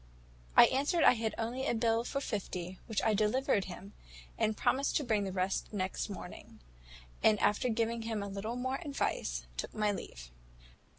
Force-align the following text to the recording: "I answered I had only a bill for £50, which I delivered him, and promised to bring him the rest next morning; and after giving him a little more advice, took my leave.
"I 0.57 0.65
answered 0.65 1.03
I 1.03 1.11
had 1.13 1.35
only 1.37 1.67
a 1.67 1.75
bill 1.75 2.03
for 2.03 2.19
£50, 2.19 2.77
which 2.87 3.03
I 3.03 3.13
delivered 3.13 3.65
him, 3.65 3.93
and 4.35 4.57
promised 4.57 4.97
to 4.97 5.03
bring 5.03 5.19
him 5.21 5.25
the 5.25 5.31
rest 5.31 5.71
next 5.71 6.09
morning; 6.09 6.59
and 7.21 7.39
after 7.39 7.69
giving 7.69 8.01
him 8.01 8.23
a 8.23 8.27
little 8.27 8.55
more 8.55 8.79
advice, 8.83 9.45
took 9.57 9.75
my 9.75 9.91
leave. 9.91 10.31